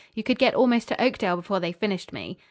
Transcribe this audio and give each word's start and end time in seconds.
"You 0.15 0.23
could 0.23 0.39
get 0.39 0.55
almost 0.55 0.87
to 0.87 0.99
Oakdale 0.99 1.35
before 1.35 1.59
they 1.59 1.73
finished 1.73 2.11
me." 2.11 2.39